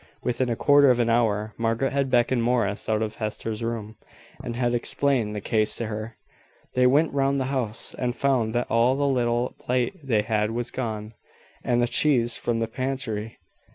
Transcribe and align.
Within 0.23 0.49
a 0.49 0.55
quarter 0.55 0.89
of 0.89 0.99
an 0.99 1.11
hour 1.11 1.53
Margaret 1.59 1.91
had 1.93 2.09
beckoned 2.09 2.41
Morris 2.41 2.89
out 2.89 3.03
of 3.03 3.17
Hester's 3.17 3.61
room, 3.61 3.97
and 4.43 4.55
had 4.55 4.73
explained 4.73 5.35
the 5.35 5.41
case 5.41 5.75
to 5.75 5.85
her. 5.85 6.17
They 6.73 6.87
went 6.87 7.13
round 7.13 7.39
the 7.39 7.45
house, 7.53 7.93
and 7.93 8.15
found 8.15 8.55
that 8.55 8.65
all 8.67 8.95
the 8.95 9.07
little 9.07 9.53
plate 9.59 9.93
they 10.03 10.23
had 10.23 10.49
was 10.49 10.71
gone, 10.71 11.13
and 11.63 11.83
the 11.83 11.87
cheese 11.87 12.35
from 12.35 12.57
the 12.57 12.67
pantry. 12.67 13.37